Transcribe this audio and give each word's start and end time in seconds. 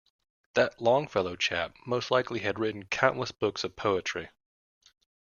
That 0.55 0.81
Longfellow 0.81 1.35
chap 1.35 1.75
most 1.85 2.09
likely 2.09 2.39
had 2.39 2.57
written 2.57 2.85
countless 2.87 3.29
books 3.31 3.63
of 3.63 3.75
poetry. 3.75 4.29